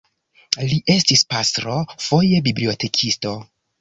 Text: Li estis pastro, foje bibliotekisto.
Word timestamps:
Li 0.69 0.77
estis 0.93 1.23
pastro, 1.33 1.75
foje 2.07 2.43
bibliotekisto. 2.49 3.37